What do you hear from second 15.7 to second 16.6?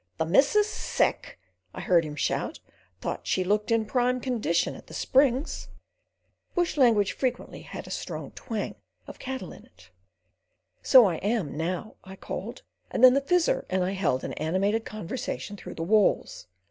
the walls.